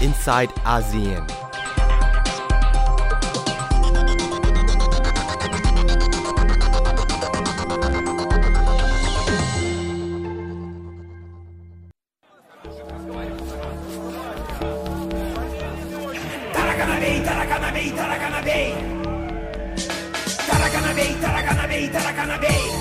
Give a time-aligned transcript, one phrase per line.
[0.00, 1.26] inside ASEAN.
[16.54, 18.72] Tarakana Bay, Tarakana Bay,
[20.48, 22.79] Tarakana Bay, Tarakana Bay, Tarakana Bay.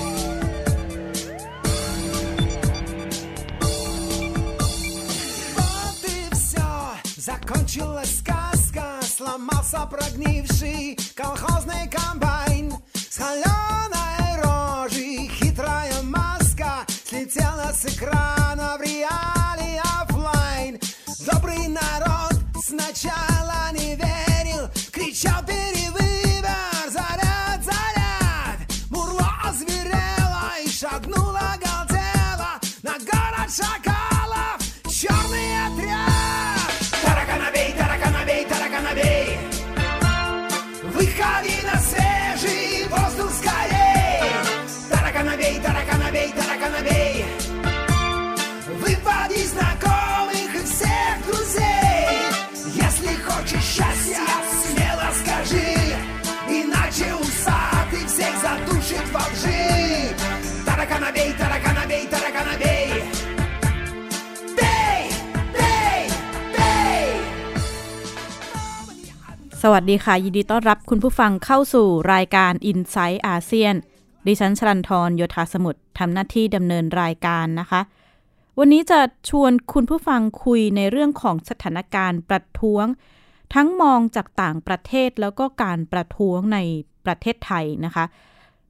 [7.70, 12.74] Закончилась сказка Сломался прогнивший колхозный комбайн.
[12.94, 18.69] С холеной рожей хитрая маска Слетела с экрана
[69.64, 73.76] สวัสดีค่ะ ยินดีต้อนรับคุณผู้ฟังเข้าสู่รายการ i n s i ซต์อาเซียน
[74.28, 77.82] ดิฉันชลันทรโยธาสมุทรทำหน้าที่ดำเนินรายการนะคะ
[78.60, 82.86] วันนี้จะชวนคุณผู้ฟังคุยในเรื่องของสถานการณ์ประท้วง
[83.54, 86.60] ทั้งมองจากต่างประเทศแล้วก็การประท้วงใน
[87.06, 88.06] ประเทศไทยนะคะ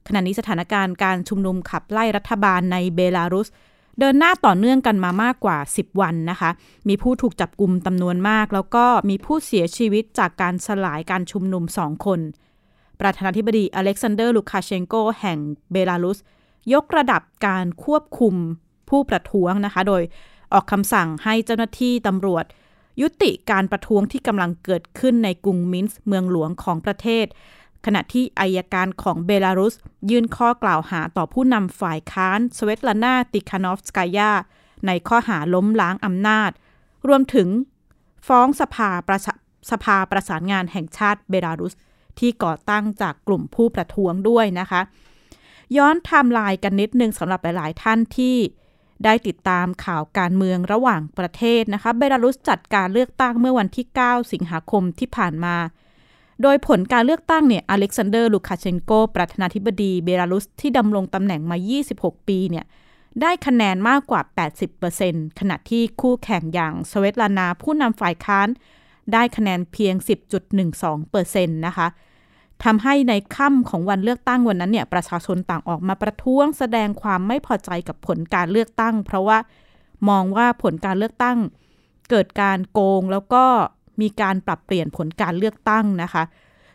[0.06, 3.48] ขณะนี้สถานการณ์การชุมนุมขับไล่รัฐบาลในเบลารุส
[3.98, 6.50] เดินหน้าต่อเนื่องกันมามากกว่า 10 วันนะคะ
[6.88, 12.20] มีผู้ถูกจับกลุ่มจำนวนมาก แล้วก็มีผู้เสียชีวิตจากการสลายการชุมนุมสองคน
[13.00, 15.38] ประธานาธิบดีอเล็กซานเดอร์ลูคาเชนโกแห่ง
[15.72, 16.18] เบลารุส
[16.74, 18.34] ยกระดับการควบคุม
[18.88, 20.02] ผู้ประท้วงนะคะ โดย
[20.52, 22.44] ออกคำสั่งให้เจ้าหน้าที่ตำรวจ
[23.00, 27.26] ยุติการประท้วงที่กำลังเกิดขึ้นในกรุงมินสก์เมืองหลวงของประเทศ
[27.86, 29.74] ขณะที่อัยการของเบลารุส
[30.10, 34.30] ยื่นข้อกล่าวหาต่อผู้นำฝ่ายค้านสเวตลานาทิคานอฟสกายา
[34.86, 36.50] ในข้อหาล้มล้างอำนาจ
[37.08, 37.48] รวมถึง
[38.28, 39.18] ฟ้องสภาประ
[39.70, 41.74] สภาประสานงานแห่งชาติเบลารุส
[42.18, 44.80] ที่ก่อตั้งจากกลุ่มผู้ประท้วงด้วยนะคะ
[45.76, 48.36] ย้อนไทม์ไลน์กันนิดนึงสำหรับหลาย ๆ ท่านที่
[49.04, 55.56] ได้ติดตามข่าวการเมืองระหว่างประเทศนะคะ เบลารุสจัดการเลือกตั้งเมื่อวันที่ 9 สิงหาคมที่ผ่านมา
[56.42, 61.56] โดยผลการเลือกตั้งเนี่ยอเล็กซานเดอร์ลูคาเชนโกประธานาธิบดีเบลารุสที่ดำรงตำแหน่งมา
[61.92, 62.64] 26 ปีเนี่ย
[63.20, 64.20] ได้คะแนนมากกว่า
[64.80, 68.48] 80%ขณะที่คู่แข่งอย่างสเวตลานาผู้นำฝ่ายค้าน
[69.12, 69.94] ได้คะแนนเพียง
[70.80, 71.88] 10.12%นะคะ
[72.64, 79.38] ทำให้ในค่ำของวันเลือกตั้งวันนั้นเนี่ยประชาชนต่างออกมาประท้วงแสดงความไม่พอใจกับผลการเลือกตั้ง เพราะว่า
[80.08, 81.38] มองว่าผลการเลือกตั้ง
[82.10, 83.44] เกิดการโกงแล้วก็
[84.00, 86.22] มีการปรับเปลี่ยนผลการเลือกตั้งนะคะ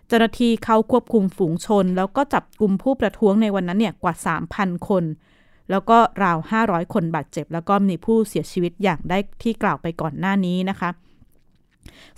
[0.07, 4.13] เจ้าหน้าที่เข้าควบคุมฝูงชน แล้วก็จับกลุ่มผู้ประท้วงในวันนั้นเนี่ยกว่า
[4.51, 5.03] 3,000 คน
[5.71, 10.89] แล้วก็ราว 500 คนบาดเจ็บ แล้วก็มีผู้เสียชีวิตอย่างได้ที่กล่าวไปก่อนหน้านี้นะคะ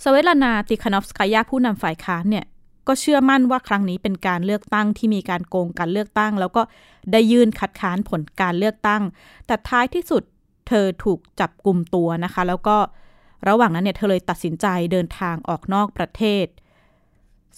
[0.02, 2.44] สเวตลานาติคานอฟสกายาผู้นำฝ่ายค้านเนี่ย
[2.86, 6.62] ก็เชื่อมั่นว่าครั้งนี้เป็นการเลือกตั้งที่มีการโกงการเลือกตั้ง แล้วก็
[7.12, 9.02] ได้ยื่นคัดค้านผลการเลือกตั้ง
[9.46, 10.22] แต่ท้ายที่สุด
[10.68, 12.76] เธอถูกจับกลุ่มตัวนะคะ แล้วก็
[13.48, 16.46] ระหว่างนั้นเนี่ยเธอเลยตัดสินใจเดินทางออกนอกประเทศ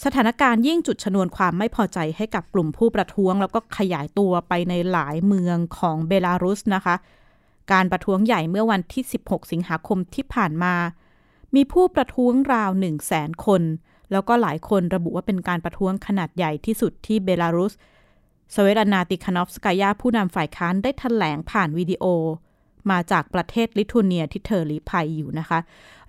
[0.05, 6.95] สถานการณ์ยิ่งจุดชนวนความไม่พอใจให้กับกลุ่มผู้ประท้วง แล้วก็ขยายตัวไปในหลายเมืองของเบลารุสนะคะ
[7.73, 10.75] การประท้วงใหญ่เมื่อวันที่ 16 สิงหาคมที่ผ่านมา
[11.55, 13.63] มีผู้ประท้วงราว1 0 0 0 0แสนคน
[14.13, 17.73] แล้วก็หลายคนระบุว่าเป็นการประท้วงขนาดใหญ่ที่สุดที่เบลารุส
[18.55, 22.05] สเวตานาติคานอฟสกายาผู้นำฝ่ายค้านได้ถแถลงผ่านวิดีโอ
[22.91, 25.59] มาจากประเทศลิทัวเนียที่เธอลี้ภัยอยู่นะคะ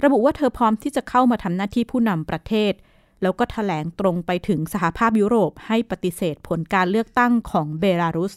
[0.04, 2.74] ระบุว่าเธอพร้อมที่จะเข้ามาทำหน้าที่ผู้นำประเทศ
[3.22, 8.34] แล้วก็ถแถลงตรงไปถึงสหภาพยุโรปให้ปฏิเสธผลการเลือกตั้งของเบลารุส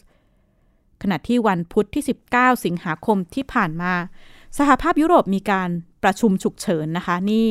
[1.01, 3.93] ขณะที่วันพุธที่ 19 สิงหาคมที่ผ่านมา
[4.57, 5.69] สหภาพยุโรปมีการ
[6.03, 7.45] ประชุมฉุกเฉินนะคะ นี่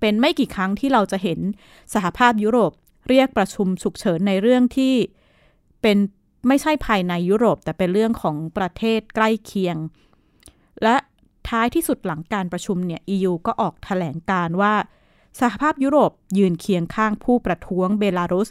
[0.00, 1.40] เป็นไม่กี่ครั้งที่เราจะเห็น
[1.94, 2.72] สหภาพยุโรป
[3.08, 4.94] เรียกประชุมฉุกเฉินในเรื่องที่
[5.82, 5.98] เป็น
[6.48, 9.76] ไม่ใช่ภายในยุโรป แต่เป็นเรื่องของประเทศใกล้เคียง
[10.82, 10.96] และ
[11.48, 14.74] ท้ายที่สุดหลังการประชุมเนี่ย EU ก็ออกแถลงการว่า
[15.40, 18.48] สหภาพยุโรปยืนเคียงข้างผู้ประท้วงเบลารุส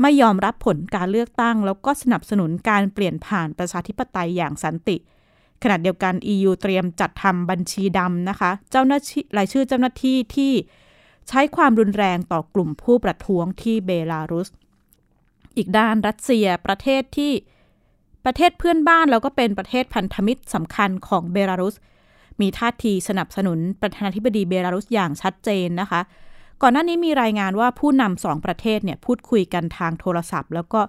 [0.00, 4.96] ไม่ยอมรับผลการเลือกตั้ง แล้วก็สนับสนุนการเปลี่ยนผ่านประชาธิปไตยอย่างสันติ
[5.62, 10.52] ขณะเดียวกัน EU เตรียมจัดทำบัญชีดำนะคะ เจ้าหน้าที่รายชื่อเจ้าหน้าที่ที่
[11.28, 14.48] ใช้ความรุนแรงต่อกลุ่มผู้ประท้วงที่เบลารุส
[15.56, 17.32] อีกด้านรัสเซียประเทศที่
[18.24, 21.76] ประเทศเพื่อนบ้านแล้วก็เป็นประเทศพันธมิตรสำคัญของเบลารุส
[22.40, 26.00] มีท่าทีสนับสนุนประธานาธิบดีเบลารุสอย่างชัดเจนนะคะ
[26.62, 30.80] ก่อนหน้านี้มีรายงานว่าผู้นำสองประเทศเนี่ยพูดคุยกันทางโทรศัพท์ แล้วก็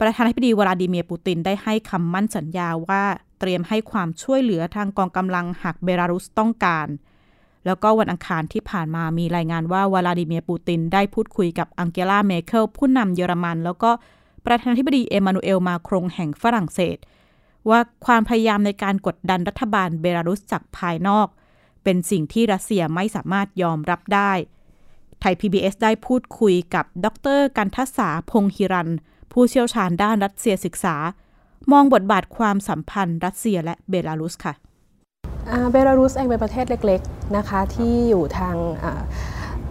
[0.00, 3.02] ประธานาธิบดีวลาดิเมียร์ปูตินได้ให้คำมั่นสัญญาว่า
[3.40, 6.88] เตรียมให้ความช่วยเหลือทางกองกำลังหากเบลารุสต้องการ
[7.66, 13.90] แล้วก็วันอังคารที่ผ่านมามีรายงานว่าวลาดิเมียร์ปูตินได้พูดคุยกับอังเกลาเมเคิลผู้นำเยอรมัน แล้วก็
[14.48, 16.96] ประธานาธิบดีเอมานูเอลมาครงแห่งฝรั่งเศส
[17.70, 21.26] ว่าความพยายามในการกดดันรัฐบาลเบลารุสจากภายนอก
[21.84, 24.32] เป็นสิ่งที่รัสเซียไม่สามารถยอมรับได้
[25.20, 27.06] ไทย PBS ได้พูดคุยกับด
[27.38, 28.90] รกันทัศาพงฮิรัน
[29.32, 30.96] ผู้เชี่ยวชาญด้านรัสเซียศึกษา
[31.72, 34.54] มองบทบาทความสัมพันธ์รัสเซียและเบลารุสค่ะ
[35.70, 38.56] เบลารุสเองเป็นประเทศเล็ก ๆนะคะที่อยู่ทาง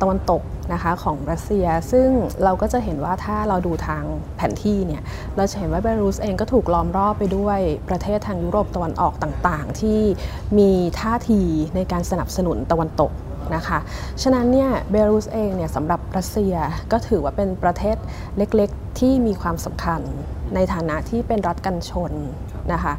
[0.02, 0.42] ตะวันตก
[0.74, 2.08] นะคะของรัสเซีย ซึ่ง
[2.44, 4.04] เราก็จะเห็นว่าถ้าเราดูทาง
[4.38, 5.02] แผนที่เนี่ย
[5.38, 7.60] เราจะเห็นว่าเบลารุสเองก็ถูกล้อมรอบไปด้วย
[7.90, 10.00] ประเทศทางยุโรปตะวันออกต่างๆ ที่
[10.58, 11.42] มีท่าที
[11.76, 13.12] ในการสนับสนุนตะวันตก
[13.56, 13.80] นะคะ
[14.22, 16.56] ฉะนั้นเนี่ยเบลารุสเองเนี่ยสำหรับรัสเซีย
[16.92, 17.98] ก็ถือว่าเป็นประเทศ
[18.38, 20.02] เล็กๆที่มีความสำคัญ
[20.56, 22.12] ในฐานะที่เป็นรัฐกันชน
[22.74, 22.94] นะคะ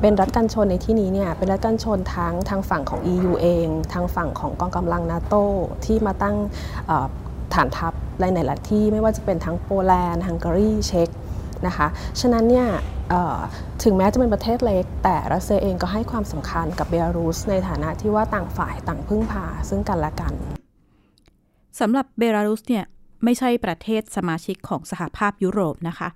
[0.00, 5.44] เป็นรัฐกันชนในที่นี้เนี่ยเป็นรัฐกันชนทั้งทางฝั่งของ EU เอง ทางฝั่งของกองกำลังนาโต้
[5.84, 6.36] ที่มาตั้ง
[7.54, 11.08] ฐานทัพในหลายที่ไม่ว่าจะเป็นทั้งโปแลนด์ฮังการีเช็ก
[11.66, 11.86] นะคะ
[12.20, 12.68] ฉะนั้นเนี่ย
[13.82, 20.32] ถึงแม้จะเป็นประเทศเล็ก แต่รัสเซียเองก็ให้ความสำคัญกับเบลารุส ในฐานะที่ว่าต่างฝ่ายต่างพึ่งพาซึ่งกันและกัน
[21.80, 22.84] สำหรับเบลารุสเนี่ย
[23.24, 26.08] ไม่ใช่ประเทศสมาชิกของสหภาพยุโรปนะคะ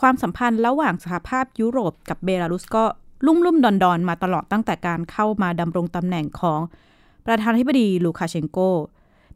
[0.00, 2.84] ความสัมพันธ์ระหว่างสหภาพยุโรปกับเบลารุสก็
[3.26, 6.60] ลุ่มลุ่มดอนดอนมาตลอดตั้งแต่การเข้ามาดำรงตำแหน่งของ
[7.26, 8.58] ประธานาธิบดีลูคาเชนโก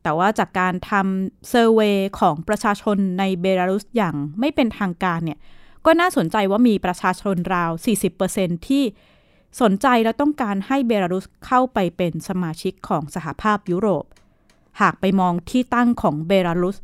[0.03, 5.39] แต่ว่าจากการทำ survey ของประชาชนในเบลารุสอย่างไม่เป็นทางการเนี่ย
[5.87, 7.71] ก็น่าสนใจว่ามีประชาชนราว
[8.19, 8.85] 40%ที่
[9.61, 14.05] สนใจและต้องการให้เบลารุสเข้าไปเป็นสมาชิกของสหภาพยุโรป
[14.81, 16.77] หากไปมองที่ตั้งของเบลารุส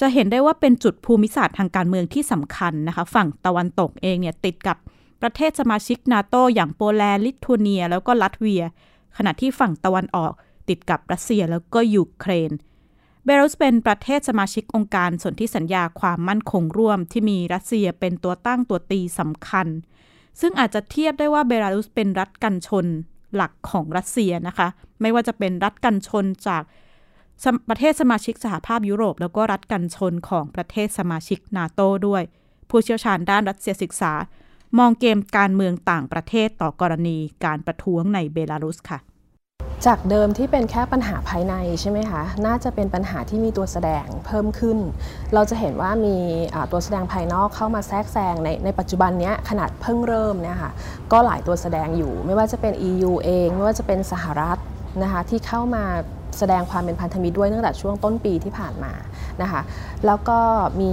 [0.00, 4.76] จะเห็นได้ว่าเป็นจุดภูมิศาสตร์ทางการเมืองที่สำคัญนะคะ ฝั่งตะวันตกเองเนี่ยติดกับ
[5.22, 8.62] ประเทศสมาชิกนาโตอย่างโปแลนด์ ลิทัวเนีย แล้วก็ลัตเวีย
[9.16, 10.32] ขณะที่ฝั่งตะวันออก
[10.68, 19.66] ติดกับรัสเซียแล้วก็ยูเครนเบลารุสเป็นประเทศสมาชิกองค์การสนธิสัญญาความมั่นคงร่วมที่มีรัสเซียเป็นตัวตั้งตัวตีสำคัญ
[20.40, 22.86] ซึ่งอาจจะเทียบได้ว่าเบลารุสเป็นรัฐกันชน
[23.34, 24.68] หลักของรัสเซียนะคะ
[25.00, 26.62] ไม่ว่าจะเป็นรัฐกันชนจาก
[27.68, 32.22] ประเทศสมาชิกสหภาพยุโรป แล้วก็รัฐกันชนของประเทศสมาชิกนาโตด้วย
[32.70, 34.12] ผู้เชี่ยวชาญด้านรัสเซียศึกษา
[34.78, 38.98] มองเกมการเมืองต่างประเทศต่อกรณีการประท้วงในเบลารุสค่ะ
[39.88, 44.78] จากเดิมที่เป็นแค่ปัญหาภายในใช่ไหมคะ น่าจะเป็นปัญหาที่มีตัวแสดงเพิ่มขึ้น
[45.34, 46.16] เราจะเห็นว่ามี
[46.72, 50.72] ตัวแสดงภายนอกเข้ามาแทรกแซงในในปัจจุบันนี้ขนาดเพิ่งเริ่มเนี่ยค่ะ
[51.12, 54.58] ก็หลายตัวแสดงอยู่ ไม่ว่าจะเป็น EU เอง ไม่ว่าจะเป็นสหรัฐ
[55.02, 55.84] นะคะที่เข้ามา
[56.38, 58.92] แสดงความเป็นพันธมิตรด้วยตั้งแต่ช่วงต้นปีที่ผ่านมา
[59.42, 59.62] นะคะ
[60.06, 60.38] แล้วก็
[60.80, 60.92] มี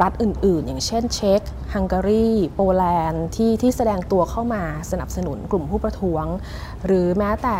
[0.00, 1.40] รัฐอื่น ๆ อย่างเช่นเช็ก
[1.74, 6.24] ฮังการีโปแลนด์ที่ที่แสดงตัวเข้ามาสนับสนุนกลุ่มผู้ประท้วง
[6.86, 7.58] หรือแม้แต่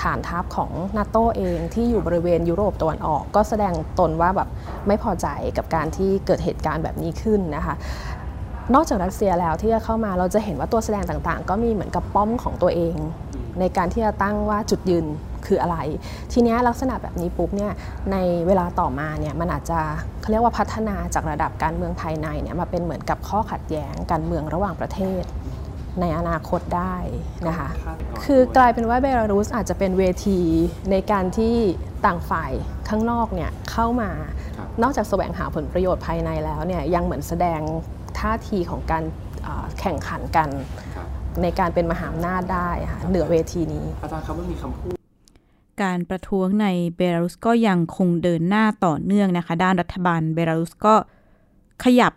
[0.00, 4.48] ฐานทัพของนาโตเองที่อยู่บริเวณยุโรปตะวันออก ก็แสดงตนว่าแบบ
[4.86, 5.26] ไม่พอใจ
[5.56, 7.74] กับการที่เกิดเหตุการณ์แบบนี้ขึ้นนะคะ
[8.74, 12.96] นอกจากรัสเซียแล้วที่จะเข้ามาเราจะเห็นว่าตัวแสดงต่างๆ ก็มีเหมือนกับป้อมของตัวเอง
[13.60, 15.06] ในการที่จะตั้งว่าจุดยืน
[15.46, 15.76] คืออะไร
[16.32, 17.72] ทีนี้ลักษณะแบบนี้ปุ๊บเนี่ย
[18.12, 18.16] ใน
[18.46, 19.80] เวลาต่อมาเนี่ยมันอาจจะ
[20.20, 25.22] เขาเรียกว่าพัฒนาจากระดับการเมืองภายในเนี่ยมาเป็นเหมือนกับข้อขัดแย้งการเมืองระหว่างประเทศ
[26.00, 26.96] ในอนาคตได้
[27.48, 27.68] นะคะ
[28.24, 30.40] คือกลายเป็นว่าเบลารุสอาจจะเป็นเวที
[30.90, 31.56] ในการที่
[32.06, 32.52] ต่างฝ่าย
[32.88, 34.10] ข้างนอกเนี่ยเข้ามา
[34.82, 37.60] นอกจากแสวงหาผลประโยชน์ภายในแล้วเนี่ยยังเหมือนแสดง
[38.18, 39.04] ท่าทีของการ
[39.80, 40.48] แข่งขันกัน
[41.42, 44.97] ในการเป็นมหาอำนาจได้ค่ะเหนือเวทีนี้ อาจารย์ครับมันมีคำพูด
[45.82, 46.66] การประท้วงใน
[46.96, 50.94] เบลารุสก็ยังคงเดินหน้าต่อเนื่องนะคะ ด้านรัฐบาลเบลารุสก็
[51.84, 52.12] ขยับ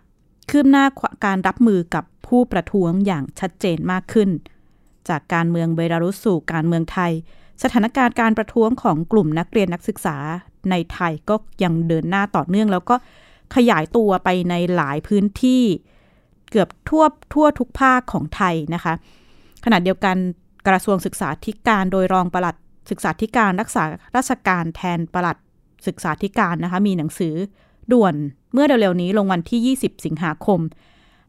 [0.50, 0.84] คืบหน้า
[1.26, 4.30] การรับมือกับผู้ประท้วงอย่างชัดเจนมากขึ้น
[5.08, 7.12] จากการเมืองเบลารุสสู่การเมืองไทย
[7.62, 10.16] สถานการณ์การประท้วงของกลุ่มนักเรียนนักศึกษา
[10.70, 12.94] ในไทยก็ยังเดินหน้าต่อเนื่อง แล้วก็
[13.54, 15.62] ขยายตัวไปในหลายพื้นที่
[16.50, 17.04] เกือบทั่ว
[17.34, 18.94] ทั่วทุกภาคของไทยนะคะ
[19.64, 20.16] ขณะเดียวกัน
[20.68, 22.56] กระทรวงศึกษาธิการโดยรองปลัด
[22.90, 23.82] ศึกษาธิการรักษา
[24.16, 25.38] ราชการแทนปลัด
[25.86, 27.34] ศึกษาธิการนะคะมีหนังสือ
[27.92, 28.14] ด่วน
[28.52, 30.60] เมื่อเร็วๆนี้ลงวันที่ 20 สิงหาคม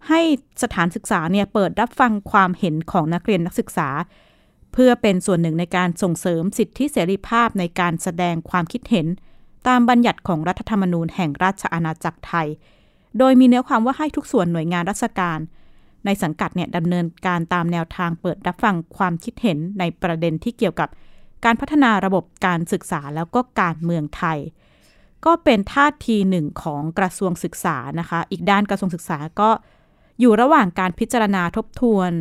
[0.07, 0.21] ให้
[0.63, 3.89] สถานศึกษาเนี่ยเปิดรับฟังความเห็นของนักเรียนนักศึกษา
[4.73, 9.07] เพื่อเป็นส่วนหนึ่งในการส่งเสริมสิทธิเสรีภาพในการแสดงความคิดเห็น
[9.67, 12.47] ตามบัญญัติของรัฐธรรมนูญแห่งราชอาณาจักรไทย
[13.17, 15.39] โดยมีเนื้อความว่าให้ทุกส่วนหน่วยงานราชการ
[16.05, 20.89] ในสังกัดเนี่ยดำเนินการตามแนวทางเปิดรับฟังความคิดเห็นในประเด็นที่เกี่ยวกับ
[21.45, 24.39] การพัฒนาระบบการศึกษาแล้วก็การเมืองไทย
[25.25, 29.49] ก็เป็นท่าทีหนึ่งของกระทรวงศึกษานะคะ อีกด้านกระทรวงศึกษาก็
[30.19, 32.11] อยู่ระหว่างการพิจารณาทบทวน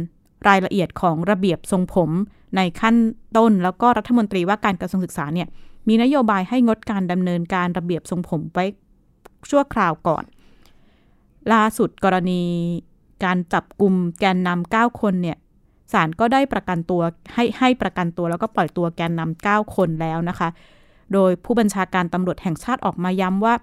[0.49, 2.11] รายละเอียดของระเบียบทรงผม
[2.57, 2.97] ในขั้น
[3.37, 5.49] ต้น แล้วก็รัฐมนตรีว่าการกระทรวงศึกษาเนี่ย
[5.88, 8.64] มีนโยบายให้งดการดำเนินการระเบียบทรงผมไว้
[9.50, 10.25] ชั่วคราวก่อน
[11.52, 12.43] ล่าสุดกรณี
[13.25, 15.38] การจับกลุ่มแกนนำเก้าคนเนี่ย
[15.92, 17.02] ศาลก็ได้ประกันตัว
[17.34, 20.49] ให้ให้ประกันตัวแล้วก็ปล่อยตัวแกนนำเก้าคนแล้วนะคะ
[21.12, 23.54] โดยผู้บัญชาการตำรวจแห่งชาติออกมาย้ำว่า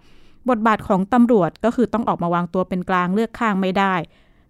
[0.50, 3.94] บทบาทของตำรวจก็คือต้องออกมาวางตัวเป็นกลางเลือกข้างไม่ได้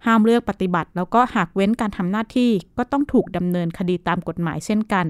[0.06, 5.06] ห้ามเลือกปฏิบัติ แล้วก็หากเว้นการทำหน้าที่ก็ต้องถูกดำเนินคดีตามกฎหมายเช่นกัน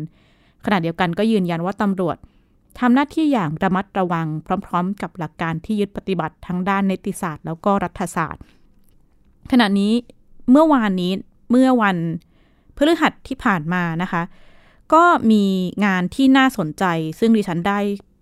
[0.66, 2.18] ขณะเดียวกันก็ยืนยันว่าตำรวจ
[2.80, 4.28] ทำหน้าที่อย่างระมัดระวัง
[4.66, 8.42] พร้อม ๆ กับหลักการที่ยึดปฏิบัติทั้งด้านนิติศาสตร์ แล้วก็รัฐศาสตร์
[9.52, 9.94] ขณะนี้
[10.52, 11.12] เมื่อวานนี้
[11.52, 11.98] เมื่อวัน
[12.80, 14.24] พฤหัสที่ผ่านมานะคะ
[14.94, 15.44] ก็มี
[15.86, 16.84] งานที่น่าสนใจ
[17.20, 17.80] ซึ่งดิฉันได้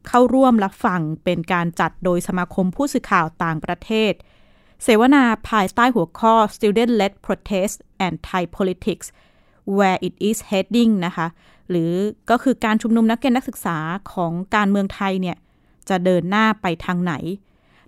[0.08, 4.14] เข้าร่วมรับฟังเป็นการจัดโดยสมาคมผู้สื่อข่าวต่างประเทศ
[4.84, 9.08] เสวนาภายใต้หัวข้อ Student-led Protest and Thai Politics
[9.78, 11.28] Where it is heading นะคะ
[11.70, 11.92] หรือ
[12.30, 13.78] ก็คือการชุมนุมนักเรียนนักศึกษา
[14.14, 15.38] ของการเมืองไทยเนี่ย
[15.90, 17.14] จะเดินหน้าไปทางไหน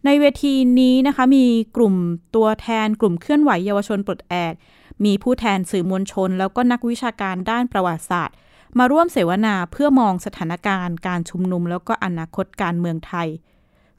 [0.05, 1.45] ในเวทีนี้นะคะมี
[1.77, 1.95] กลุ่ม
[2.35, 4.53] ตัวแทนกลุ่มเคลื่อนไหวเยาวชนปลดแอก
[5.05, 8.35] มีผู้แทนสื่อมวลชน แล้วก็นักวิชาการด้านประวัติศาสตร์
[8.77, 13.27] มาร่วมเสวนาเพื่อมองสถานการณ์ การชุมนุม แล้วก็อนาคตการเมืองไทย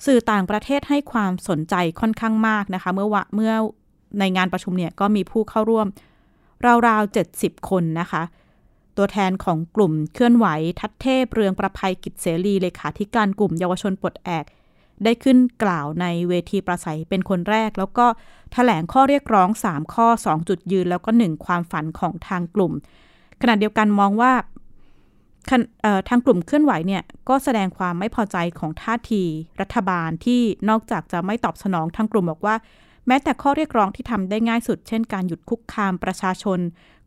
[0.06, 3.54] สื่อต่างประเทศให้ความสนใจค่อนข้างมากนะคะ เมื่อวะเมื่อ
[4.18, 5.86] ในงานประชุมเนี่ยก็มีผู้เข้าร่วม
[6.86, 8.22] ราวๆ 70 คนนะคะ
[8.96, 10.46] ตัวแทนของกลุ่มเคลื่อนไหว
[10.80, 14.44] ทัดเทพเรืองประภัยกิจเสรีเลขาธิการกลุ่มเยาวชนปลดแอก
[15.04, 18.18] ได้ขึ้นกล่าวในเวทีประสัยเป็นคนแรก แล้วก็ถ
[18.52, 22.72] แถลงข้อเรียกร้อง 3 ข้อ 2 จุดยืน แล้วก็ 1 ความฝันของทางกลุ่ม
[23.40, 24.32] ขณะเดียวกันมองว่า
[26.08, 29.22] ทางกลุ่มเคลื่อนไหวเนี่ยก็แสดงความไม่พอใจของท่าที
[29.60, 32.56] รัฐบาลที่นอกจากจะไม่ตอบสนองทางกลุ่มบอกว่า
[33.06, 36.58] แม้แต่ข้อเรียกร้องที่ทำได้ง่ายสุด เช่นการหยุดคุกคามประชาชน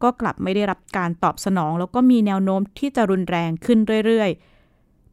[0.04, 4.53] ก็กลับไม่ได้รับการตอบสนอง แล้วก็มีแนวโน้มที่จะรุนแรงขึ้นเรื่อยๆ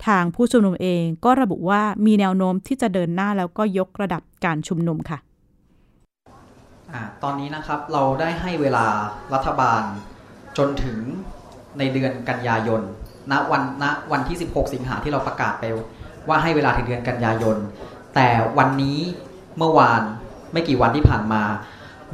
[0.07, 5.19] ทางผู้ชุมนุมเองก็ระบุว่ามีแนวโน้มที่จะเดินหน้าแล้วก็ยกระดับการชุมนุมค่ะ
[6.92, 8.87] อตอนนี้นะครับเราได้ให้เวลา
[9.35, 9.83] รัฐบาล
[10.59, 10.99] จนถึง
[11.78, 12.83] ในเดือนกันยายน
[13.30, 15.64] ณ วันณวันที่ 16 สิงหาที่เราประกาศไป
[16.28, 17.57] ว่าให้เวลาถึงเดือนกันยายน
[18.14, 18.28] แต่
[18.59, 18.99] วันนี้
[19.59, 20.02] เมื่อวาน
[20.52, 21.42] ไม่กี่วันที่ผ่านมา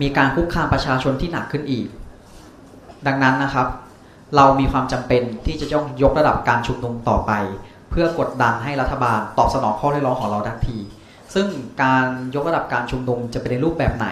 [0.01, 1.87] มีการคุกคามประชาชนที่หนักขึ้นอีก
[3.07, 3.67] ดังนั้นนะครับ
[4.37, 7.33] เรามีความจำเป็นที่จะต้องยกระดับการชุมนุมต่อไป
[7.97, 10.79] พื่อกดดันให้รัฐบาลตอบสนองข้อเรียกร้องของเราทันที
[11.35, 11.47] ซึ่ง
[11.83, 14.09] การยกระดับการชุมนุมจะเป็นในรูปแบบไหน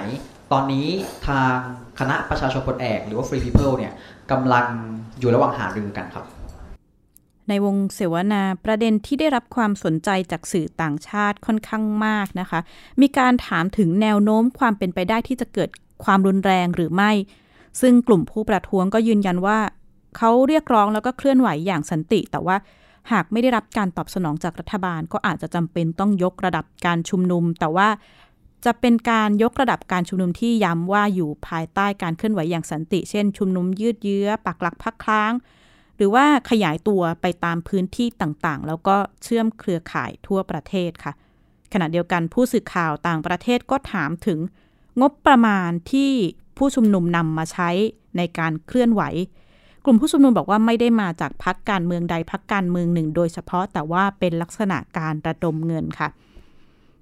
[0.52, 0.86] ตอนนี้
[1.26, 1.54] ทาง
[1.98, 3.92] คณะประชาชนปลดแอก หรือว่า Free People เนี่ย
[4.30, 4.66] กำลัง
[5.18, 6.24] อยู่ระหว่างหารือกันครับ
[7.48, 12.60] ในวงเสวนาประเด็นที่ได้รับความสนใจจากสื่อต่างชาติค่อนข้างมากนะคะ
[13.00, 15.70] มีการถามถึงแนวโน้มความเป็นไปได้ที่จะเกิด
[16.04, 17.10] ความรุนแรงหรือไม่
[17.80, 19.58] ซึ่งกลุ่มผู้ประท้วงก็ยืนยันว่า
[20.16, 22.56] เขาเรียกร้องแล้วก็เคลื่อนไหวอย่างสันติ แต่ว่า
[23.12, 27.88] หากไม่ได้รับการตอบสนองจากรัฐบาล ก็อาจจะจำเป็นต้องยกระดับการชุมนุม แต่ว่า
[28.64, 35.32] จะเป็นการยกระดับการชุมนุมที่ย้ำว่าอยู่ภายใต้การเคลื่อนไหวอย่างสันติ เช่น ชุมนุมยืดเยื้อ ปักหลักพักค้าง
[35.96, 41.12] หรือว่าขยายตัวไปตามพื้นที่ต่างๆ แล้วก็เชื่อมเครือข่ายทั่วประเทศค่ะ
[41.72, 44.38] ขณะเดียวกันผู้สื่อข่าวต่างประเทศก็ถามถึง
[45.00, 46.10] งบประมาณที่
[46.56, 47.70] ผู้ชุมนุมนำมาใช้
[48.16, 49.02] ในการเคลื่อนไหว
[49.84, 56.08] กลุ่มผู้ชุมนุมบอกว่าไม่ได้มาจากพักการเมืองใดพักการเมืองหนึ่ง โดยเฉพาะแต่ว่าเป็นลักษณะการระดมเงินค่ะ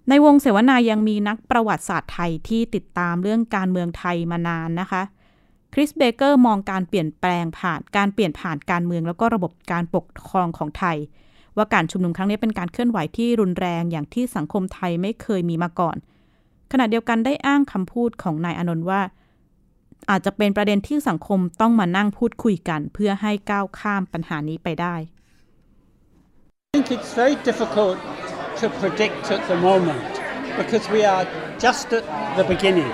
[0.09, 5.03] ในวงเสวนายังมีนักประวัติศาสตร์ไทยที่ติดตามเรื่องการเมืองไทยมานานนะคะ
[5.75, 10.97] คริสเบเกอร์มองการเปลี่ยนแปลงผ่านการเปลี่ยนผ่านการเมือง แล้วก็ระบบการปกครองของไทย
[11.57, 15.97] ว่าการชุมนุมครั้งนี้เป็นการเคลื่อนไหวที่รุนแรงอย่างที่สังคมไทยไม่เคยมีมาก่อน
[16.73, 19.01] ขณะเดียวกันได้อ้างคำพูดของนายอนนท์ว่า
[20.11, 24.97] อาจจะเป็นประเด็นที่สังคมต้องมานั่งพูดคุยกัน เพื่อให้ก้าวข้ามปัญหานี้ไปได้
[26.67, 27.97] I think it's very difficult
[28.61, 30.13] to predict at the moment
[30.61, 31.25] because we are
[31.67, 32.05] just at
[32.39, 32.93] the beginning.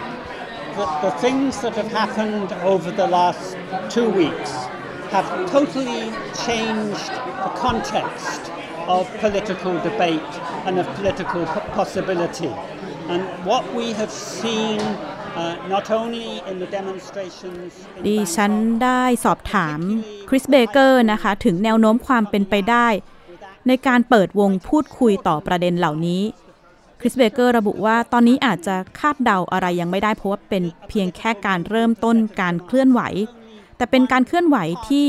[0.78, 3.56] the, the things that have happened over the last
[3.90, 4.52] two weeks
[5.10, 6.12] have totally
[6.46, 7.10] changed
[7.44, 8.52] the context
[8.86, 10.32] of political debate
[10.66, 11.44] and of political
[11.80, 12.54] possibility.
[13.08, 14.78] And what we have seen
[15.40, 17.72] uh, not only in the demonstrations
[18.06, 19.78] ดิ in ฉัน Bangkok, ได้สอบถาม
[20.28, 22.86] คริสเบเกอร์นะคะ ถึงแนวโน้มความเป็นไปได้
[23.68, 26.22] ในการเปิดวงพูดคุยต่อประเด็นเหล่านี้
[27.00, 33.00] คริสเบเกอร์ระบุว่าตอนนี้อาจจะคาดเดาอะไรยังไม่ได้เพราะว่าเป็นเพียงแค่การเริ่มต้นการเคลื่อนไหว
[33.76, 34.56] แต่เป็นการเคลื่อนไหว
[34.88, 35.08] ที่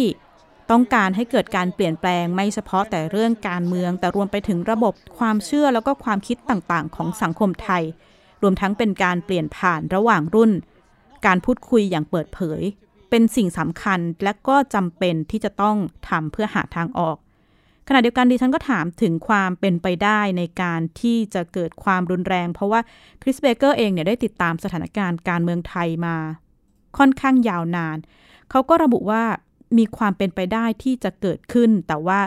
[0.71, 7.83] ต้องการให้เกิดการเปลี่ยนแปลงไม่เฉพาะแต่เรื่องการเมือง แต่รวมไปถึงระบบความเชื่อแล้วก็ความคิดต่างๆ ของสังคมไทย
[8.41, 10.51] รวมทั้งเป็นการเปลี่ยนผ่านระหว่างรุ่น
[11.25, 12.61] การพูดคุยอย่างเปิดเผย
[13.09, 15.77] เป็นสิ่งสำคัญและก็จำเป็นที่จะต้อง
[16.09, 17.17] ทำเพื่อหาทางออก
[17.87, 22.79] ขณะเดียวกันดิฉันก็ถามถึงความเป็นไปได้ในการที่จะเกิดความรุนแรง เพราะว่า
[23.21, 26.15] คริสเบเกอร์เองเนี่ยได้ติดตามสถานการณ์การเมืองไทยมา
[26.97, 27.97] ค่อนข้างยาวนาน
[28.49, 29.23] เขาก็ระบุว่า
[29.77, 32.19] มีความเป็นไปได้ที่จะเกิดขึ้น แต่ว่า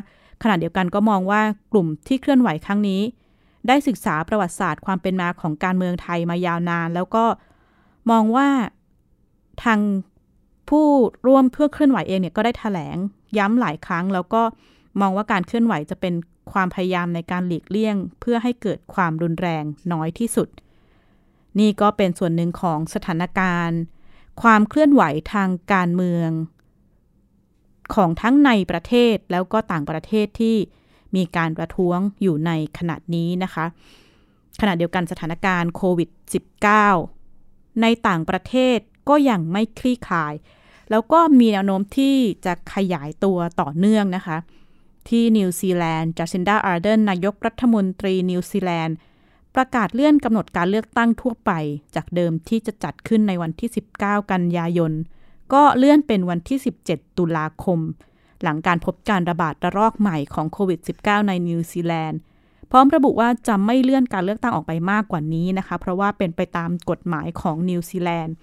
[0.43, 1.43] ขณะเดียวกันก็มองว่า
[1.73, 3.01] กลุ่มที่เคลื่อนไหวครั้งนี้
[3.69, 7.25] ได้ศึกษาประวัติศาสตร์ความเป็นมาของการเมืองไทยมายาวนาน แล้วก็
[8.11, 8.49] มองว่า
[9.65, 9.81] ทาง
[10.69, 10.89] ผู้
[11.27, 12.97] ร่วมเพื่อเคลื่อนไหวเองเนี่ยก็ได้แถลง
[13.39, 14.43] ย้ำหลายครั้ง แล้วก็
[15.01, 16.15] มองว่าการเคลื่อนไหวจะเป็น
[16.53, 20.49] ความพยายามในการหลีกเลี่ยง เพื่อให้เกิดความรุนแรงน้อยที่สุด
[21.59, 23.79] นี่ก็เป็นส่วนหนึ่งของสถานการณ์
[24.43, 25.03] ความเคลื่อนไหว
[25.33, 26.31] ทางการเมือง
[27.95, 30.57] ของทั้งในประเทศแล้วก็ต่างประเทศที่
[31.17, 33.65] มีการประท้วงอยู่ในขณะนี้นะคะ
[34.61, 36.09] ขณะเดียวกันสถานการณ์โควิด
[36.95, 38.79] -19 ในต่างประเทศ
[39.09, 40.35] ก็ยังไม่คลี่คลาย
[40.91, 44.37] แล้วก็มีแนวโน้มที่จะขยายตัวต่อเนื่องนะคะ
[45.09, 48.97] ที่นิวซีแลนด์จาซินดาอาร์เดิร์นนายกรัฐมนตรีนิวซีแลนด์
[49.55, 51.51] ประกาศเลื่อนกำหนดการเลือกตั้งทั่วไป
[51.95, 54.93] จากเดิมที่จะจัดขึ้นในวันที่ 19 กันยายน
[55.53, 57.79] ก็เลื่อนเป็นวันที่ 17 ตุลาคม
[58.43, 62.19] หลังการพบการระบาดระลอกใหม่ของโควิด -19 ในนิวซีแลนด์
[62.71, 68.35] พร้อมระบุว่าจะไม่เลื่อนการเลือกตั้งออกไปมากกว่านี้นะคะ เพราะว่าเป็นไปตามกฎหมายของนิวซีแลนด์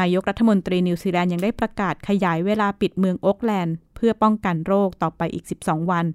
[0.00, 6.06] นายกรัฐมนตรีนิวซีแลนด์ยังได้ประกาศขยายเวลาปิดเมืองโอ๊คแลนด์ เพื่อป้องกันโรคต่อไปอีก 12 วัน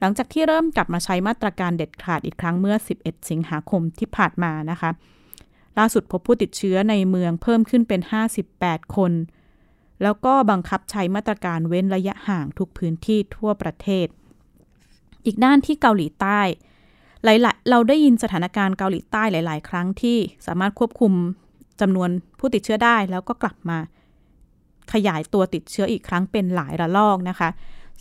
[0.00, 4.90] หลังจากที่เริ่มกลับมาใช้มาตรการเด็ดขาดอีกครั้งเมื่อ 11 สิงหาคมที่ผ่านมานะคะ
[5.78, 8.00] ล่าสุดพบผู้ติดเชื้อในเมืองเพิ่มขึ้นเป็น
[8.48, 9.12] 58 คน
[10.02, 14.06] แล้วก็บังคับใช้มาตรการเว้นระยะห่างทุกพื้นที่ทั่วประเทศ
[15.24, 16.40] อีกด้านที่เกาหลีใต้
[17.24, 21.12] หลายๆเราได้ยินสถานการณ์เกาหลีใต้หลาย ๆ ครั้งที่สามารถควบคุม
[21.80, 23.78] จำนวนผู้ติดเชื้อได้ แล้วก็กลับมา
[24.92, 27.48] ขยายตัวติดเชื้ออีกครั้งเป็นหลายระลอกนะคะ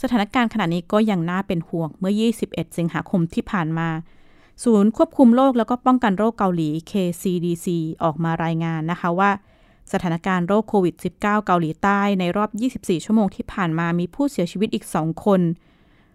[0.01, 2.13] สถานการณ์ขณะนี้ก็ยังน่าเป็นห่วงเมื่อ
[2.45, 3.89] 21 สิงหาคมที่ผ่านมา
[4.63, 7.67] ศูนย์ควบคุมโรคแล้วก็ป้องกันโรคเกาหลี KCDC
[8.03, 9.31] ออกมารายงานนะคะว่า
[9.93, 15.41] สถานการณ์โรคโควิด -19 เกาหลีใต้ในรอบ 24 ชั่วโมงที่ผ่านมามีผู้เสียชีวิตอีก 2 คน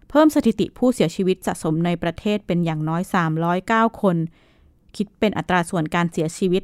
[0.09, 3.01] เพิ่มสถิติผู้เสียชีวิตสะสมในประเทศเป็นอย่างน้อย
[3.51, 4.17] 309 คน
[4.95, 6.63] คิดเป็นอัตราส่วนการเสียชีวิต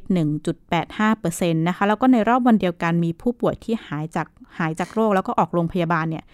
[0.80, 4.26] 1.85%นะคะ แล้วก็ในรอบวันเดียวกันมีผู้ป่วยที่หายจาก
[4.58, 6.24] หายจากโรคแล้วก็ออกโรงพยาบาลเนี่ย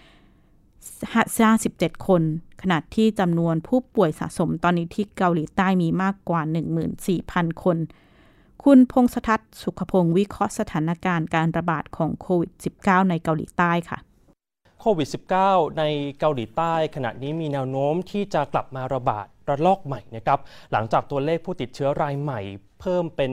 [1.23, 2.21] 57 คน
[2.61, 6.41] ขณะที่จำนวนผู้ป่วยสะสมตอนนี้ที่เกาหลีใต้มีมากกว่า
[7.01, 7.77] 14,000 คน
[8.65, 13.97] คุณพงษทัศน์สุขพงศ์วิเคราะห์สถานการณ์การระบาดของโควิด -19 ในเกาหลีใต้ค่ะ
[14.79, 15.07] โควิด
[15.41, 15.83] -19 ใน
[16.19, 20.39] เกาหลีใต้ขณะนี้มีแนวโน้มที่จะกลับมาระบาด ระลอกใหม่นะครับ
[20.71, 22.41] หลังจากตัวเลขผู้ติดเชื้อรายใหม่
[22.81, 23.31] เพิ่มเป็น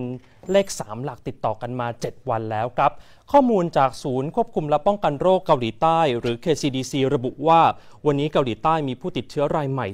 [0.51, 2.93] เลข 3 หลักติดต่อกันมา 7 วันแล้วครับ
[3.33, 7.61] ข้อมูลจากศูนย์ควบคุมและป้องกันโรคเกาหลีใต้ หรือ KCDC ระบุว่า
[8.07, 9.87] วันนี้เกาหลีใต้มีผู้ติดเชื้อรายใหม่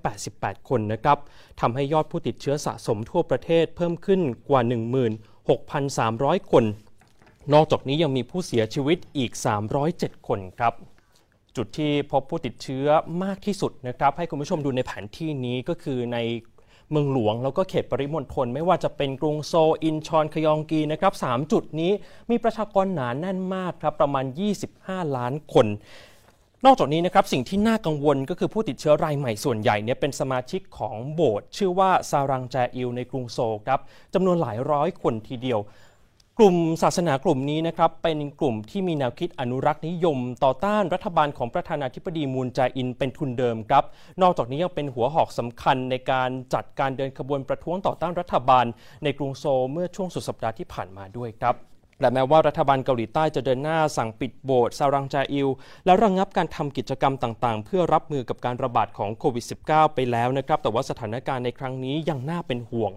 [0.00, 1.18] 288 คนนะครับ
[1.60, 4.60] ทำให้ยอดผู้ติดเชื้อสะสมทั่วประเทศเพิ่มขึ้นกว่า
[5.76, 6.64] 16,300 คน
[7.52, 9.32] นอกจากนี้ยังมีผู้เสียชีวิตอีก
[9.80, 10.74] 307 คนครับ
[11.56, 12.86] จุดที่พบผู้ติดเชื้อ
[13.24, 16.18] มากที่สุดนะครับ ให้คุณผู้ชมดูในแผนที่นี้ก็คือใน
[16.90, 21.92] เมืองหลวงแล้วก็เขตปริมณฑลไม่ว่าจะเป็นกรุงโซลอินชอนคยองกีนะครับสามจุดนี้
[22.30, 24.24] มีประชากรหนาแน่นมากครับประมาณ
[24.68, 25.66] 25 ล้านคน
[26.66, 33.80] นอกจากนี้นะครับสิ่งที่น่ากังวลก็คือผู้ติดเชื้อรายใหม่ส่วนใหญ่เนี่ยเป็นสมาชิกของโบสถ์ชื่อว่าซารังแจอิลในกรุงโซครับ
[34.14, 35.58] จำนวนหลายร้อยคนทีเดียว
[36.38, 43.84] กลุ่มศาสนากลุ่มนี้นะครับเป็นกลุ่มที่มีแนวคิดอนุรักษ์นิยม ต่อต้านรัฐบาลของประธานาธิบดีมูนแจอินเป็นทุนเดิมครับ
[44.22, 48.66] นอกจากนี้ยังเป็นหัวหอกสำคัญในการจัดการเดินขบวนประท้วงต่อต้านรัฐบาล
[49.04, 51.56] ในกรุงโซลเมื่อช่วงสุดสัปดาห์ที่ผ่านมาด้วยครับ
[52.00, 55.48] และแม้ว่ารัฐบาลเกาหลีใต้จะเดินหน้าสั่งปิดโบสถ์ซารังจาอิล
[55.84, 62.92] และระงงับการทำกิจกรรมต่างๆ เพื่อรับมือกับการระบาดของโควิด -19 ไปแล้วนะครับ แต่ว่าสถานการณ์ในครั้งนี้ยังน่าเป็นห่วง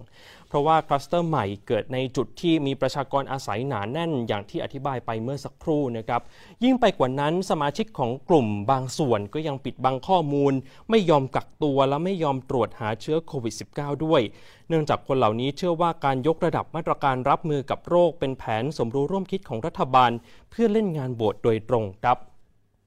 [0.48, 6.22] เพราะว่าคลัสเตอร์ใหม่เกิดในจุดที่มีประชากรอาศัยหนาแน่นอย่างที่อธิบายไปเมื่อสักครู่นะครับ
[6.64, 10.52] ยิ่งไปกว่านั้นสมาชิกของกลุ่มบางส่วนก็ยังปิดบังข้อมูล
[10.90, 14.20] ไม่ยอมกักตัวและไม่ยอมตรวจหาเชื้อโควิด -19 ด้วย
[14.68, 20.10] เนื่องจากคนเหล่านี้เชื่อว่าการยกระดับมาตรการรับมือกับโรคเป็นแผนสมรู้ร่วมคิดของรัฐบาล
[20.50, 22.18] เพื่อเล่นงานโบสโดยตรงครับ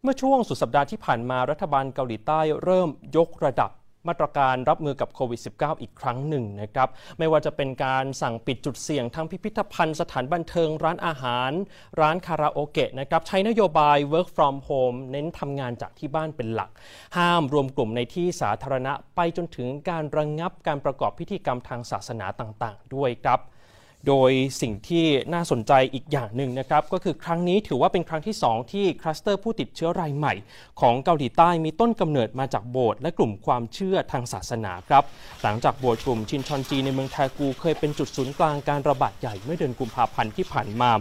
[0.04, 3.72] เมื่อช่วงสุดสัปดาห์ที่ผ่านมารัฐบาลเกาหลีใต้เริ่มยกระดับ
[4.08, 11.52] มาตรการรับมือกับโควิด -19 อีกครั้งหนึ่งนะครับ ไม่ว่าจะเป็นการสั่งปิดจุดเสี่ยงทั้งพิพิธภัณฑ์สถานบันเทิงร้านอาหาร
[12.00, 16.70] ร้านคาราโอเกะนะครับใช้นโยบาย work from home เน้นทำงานจากที่บ้านเป็นหลัก
[17.18, 23.40] ห้ามรวมกลุ่มในที่สาธารณะไปจนถึงการระงงับการประกอบพิธีกรรมทางศาสนาต่างๆ ด้วยครับ
[24.08, 24.32] โดย
[24.62, 30.34] สิ่งที่น่าสนใจอีกอย่างหนึ่งนะครับ ก็คือครั้งนี้ถือว่าเป็นครั้งที่ 2 ที่คลัสเตอร์ผู้ติดเชื้อรายใหม่
[30.82, 35.04] ของเกาหลีใต้มีต้นกำเนิดมาจากโบสถ์และกลุ่มความเชื่อทางศาสนาครับ
[35.44, 40.92] หลังจากโบสถ์กลุ่มชินชอนจีในเมืองแทกูเคยเป็นจุดศูนย์กลางการระบาดใหญ่เมื่อเดือนกุมภาพันธ์ที่ผ่านมา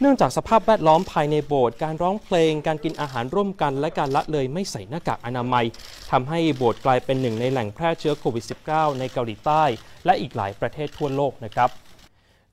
[0.00, 5.64] เนื่องจากสภาพแวดล้อมภายในโบสถ์การร้องเพลง การกินอาหารร่วมกัน และการละเลยไม่ใส่หน้ากากอนามัย
[6.10, 9.62] ทำให้โบสถ์กลายเป็นหนึ่งในแหล่งแพร่เชื้อโควิด -19 ในเกาหลีใต้
[10.04, 11.70] และอีกหลายประเทศทั่วโลกนะครับ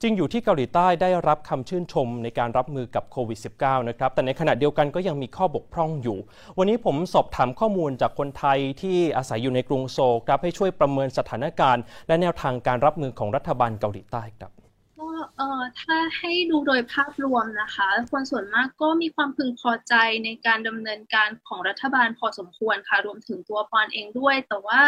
[0.01, 6.17] จริงอยู่ที่เกาหลีใต้ได้รับคำชื่นชมในการรับมือกับโควิด -19 นะครับ แต่ในขณะเดียวกันก็ยังมีข้อบกพร่องอยู่
[6.57, 14.51] วันนี้ผมสอบถามข้อมูลจากคนไทยที่อาศัยอยู่ในกรุงโซลครับให้ช่วยประเมินสถานการณ์ และแนวทางการรับมือของรัฐบาลเกาหลีใต้ครับ
[14.99, 19.93] ก็เอ่อถ้าให้ดูโดยภาพรวมนะคะ คนส่วนมากก็มีความพึงพอใจ
[20.25, 24.81] ในการดำเนินการของรัฐบาลพอสมควรค่ะ รวมถึงตัวปอนเองด้วย แต่ว่า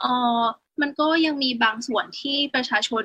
[0.00, 0.42] เอ่อ
[0.80, 3.04] มันก็ยังมีบางส่วนที่ประชาชน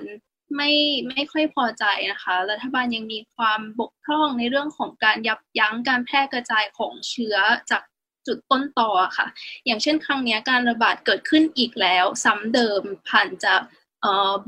[0.56, 0.72] ไม่
[1.10, 7.38] ไม่ค่อยพอใจนะคะ รัฐบาลยังมีความบกพร่องในเรื่องของการยับยั้งการแพร่กระจายของเชื้อ
[7.72, 7.82] จาก
[8.28, 9.28] จุดต้นต่อค่ะ
[9.66, 13.62] อย่างเช่นครั้งนี้การระบาดเกิดขึ้นอีกแล้ว ซ้ำเดิมผ่านจาก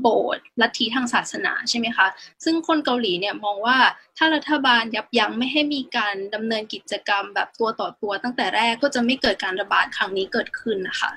[0.00, 2.06] โบสถ์ลัทธิทางศาสนาใช่ไหมคะ
[2.44, 3.78] ซึ่งคนเกาหลีเนี่ยมองว่า
[4.16, 11.12] ถ้ารัฐบาลยับยั้งไม่ให้มีการดำเนินกิจกรรมแบบตัวต่อตัวตั้งแต่แรกก็จะไม่เกิดการระบาดครั้งนี้เกิดขึ้นนะคะ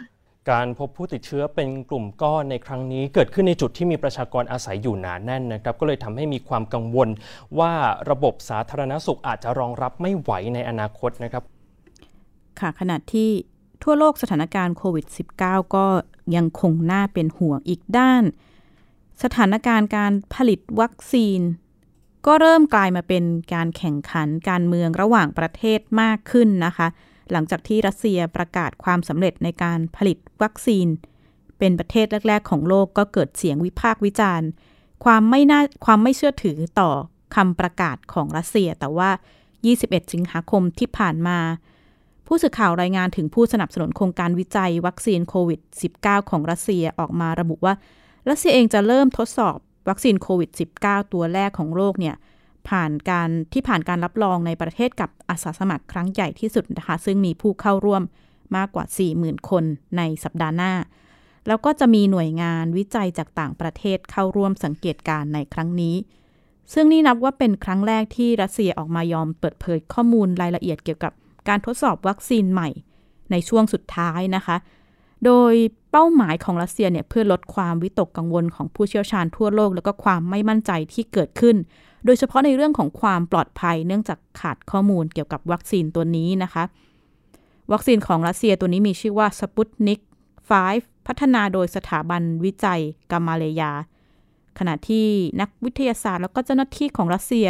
[0.51, 7.09] การพบผู้ติดเชื้อเป็นกลุ่มก้อนในครั้งนี้ เกิดขึ้นในจุดที่มีประชากรอาศัยอยู่หนาแน่นนะครับ ก็เลยทำให้มีความกังวล
[7.59, 7.73] ว่า
[8.09, 11.43] ระบบสาธารณสุขอาจจะรองรับไม่ไหวในอนาคตนะครับ
[12.59, 13.29] ค่ะขณะที่
[13.83, 15.05] ทั่วโลกสถานการณ์โควิด
[15.39, 15.85] -19 ก็
[16.35, 18.23] ยังคงน่าเป็นห่วงอีกด้าน
[19.23, 21.41] สถานการณ์การผลิตวัคซีน
[22.25, 26.87] ก็เริ่มกลายมาเป็นการแข่งขันการเมืองระหว่างประเทศมากขึ้นนะคะ
[27.31, 30.87] หลังจากที่รัสเซียประกาศความสำเร็จในการผลิตวัคซีน
[31.59, 34.47] เป็นประเทศแรก ๆ ของโลกก็เกิดเสียงวิพากษ์วิจารณ์
[35.05, 36.91] ความไม่น่าความไม่เชื่อถือต่อ
[37.35, 39.09] คำประกาศของรัสเซีย แต่ว่า
[39.61, 41.39] 21 สิงหาคมที่ผ่านมา
[42.27, 45.59] ผู้สื่อข่าวรายงานถึงผู้สนับสนุนโครงการวิจัยวัคซีนโควิด
[45.95, 47.73] -19 ของรัสเซียออกมาระบุว่า
[48.29, 49.57] รัสเซียเองจะเริ่มทดสอบ
[49.89, 50.49] วัคซีนโควิด
[50.81, 52.15] -19 ตัวแรกของโลกเนี่ย
[52.69, 58.03] ผ่านการที่ผ่านการรับรองในประเทศกับอาสาสมัครครั้งใหญ่ที่สุดนะคะ ซึ่งมีผู้เข้าร่วม
[58.55, 58.85] มากกว่า
[59.17, 59.63] 40,000 คน
[59.97, 60.73] ในสัปดาห์หน้า
[61.47, 65.95] แล้วก็จะมีหน่วยงานวิจัยจากต่างประเทศเข้าร่วมสังเกตการในครั้งนี้
[66.73, 71.13] ซึ่งนี่นับว่าเป็นครั้งแรกที่รัสเซียออกมายอมเปิดเผยข้อมูลรายละเอียดเกี่ยวกับ
[71.49, 72.69] การทดสอบวัคซีนใหม่
[73.31, 74.57] ในช่วงสุดท้ายนะคะ
[75.25, 75.53] โดย
[75.91, 81.55] เป้าหมายของรัสเซียเนี่ยเพื่อลดความวิตกกังวลของผู้เชี่ยวชาญทั่วโลก แล้วก็ความไม่มั่นใจที่เกิดขึ้น
[82.05, 86.63] โดยเฉพาะในเรื่องของความปลอดภัย เนื่องจากขาดข้อมูลเกี่ยวกับวัคซีนตัวนี้นะคะ
[87.71, 89.99] วัคซีนของรัสเซียตัวนี้มีชื่อว่าสปุตนิก
[90.53, 92.81] 5 พัฒนาโดยสถาบันวิจัย
[93.11, 93.71] กามาเลยา
[94.59, 95.05] ขณะที่
[95.41, 97.47] นักวิทยาศาสตร์แล้วก็เจ้าหน้าที่ของรัสเซีย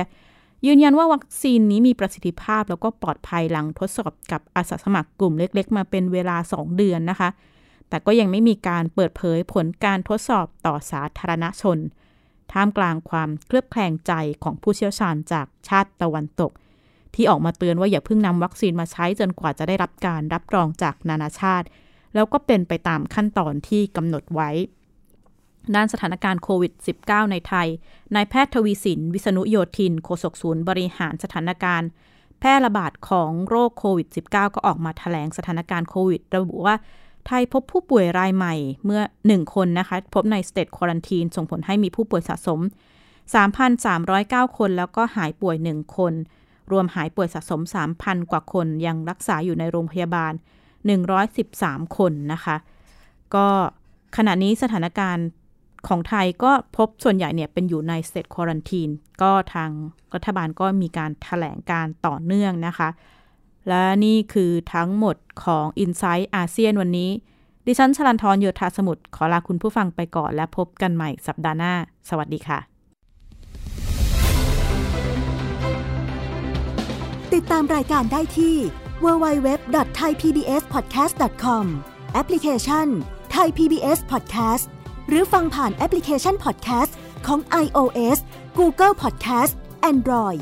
[0.65, 7.29] ยืนยันว่าวัคซีนนี้มีประสิทธิภาพแล้วก็ปลอดภัยหลังทดสอบกับอาสาสมัครกลุ่มเล็กๆ มาเป็นเวลา 2 เดือนนะคะ
[7.89, 11.77] แต่ก็ยังไม่มีการเปิดเผยผลการทดสอบต่อสาธารณชน
[12.53, 16.51] ท่ามกลางความเคลือบแคลงใจของผู้เชี่ยวชาญจากชาติตะวันตก
[17.15, 21.67] ที่ออกมาเตือนว่าอย่าเพิ่งนำวัคซีนมาใช้จนกว่าจะได้รับการรับรองจากนานาชาติ
[22.15, 24.49] แล้วก็เป็นไปตามขั้นตอนที่กำหนดไว้
[25.75, 27.67] ด้านสถานการณ์โควิด -19 ในไทย
[28.15, 31.89] นายแพทย์ทวีสิน วิษณุโยธิน โฆษกศูนย์บริหารสถานการณ์
[32.39, 36.75] แพร่ระบาดของโรคโควิด -19 ก็ออกมาถแถลงสถานการณ์โควิด ระบุว่า
[37.27, 38.55] ไทยพบผู้ป่วยรายใหม่
[38.85, 42.59] เมื่อ 1 คนนะคะ พบในสเตทควอรันทีนส่งผลให้มีผู้ป่วยสะสม
[43.79, 46.13] 3,309 คน แล้วก็หายป่วย 1 คน
[46.71, 47.61] รวมหายป่วยสะสม
[47.95, 50.33] 3,000 กว่าคนยังรักษาอยู่ในโรงพยาบาล
[51.19, 52.55] 113 คนนะคะ
[53.35, 53.47] ก็
[54.17, 55.27] ขณะนี้สถานการณ์
[55.87, 58.89] ของไทยก็พบส่วนใหญ่เนี่ยเป็นอยู่ในสเตทควอรันทีน
[59.21, 59.69] ก็ทาง
[60.15, 62.89] รัฐบาลก็มีการถแถลงการต่อเนื่องนะคะ
[63.67, 67.11] และนี่คือทั้งหมดของ i n s i ซต์อาเซียนวันนี้
[67.65, 71.73] ดิฉันชลันทรโยธาสมุทรขอลาคุณผู้ฟังไปก่อนและพบกันใหม่สัปดาห์หน้า
[72.09, 72.59] สวัสดีค่ะ
[77.33, 78.55] ติดตามรายการได้ที่
[79.03, 81.65] www.thaipbspodcast.com
[82.13, 82.87] แอปพลิเคชัน
[83.35, 84.65] Thai PBS Podcast
[85.09, 86.91] หรือฟังผ่านแอปพลิเคชัน Podcast
[87.27, 88.17] ของ iOS
[88.57, 89.53] Google Podcast
[89.91, 90.41] Android